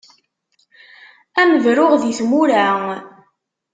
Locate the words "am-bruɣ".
1.49-1.91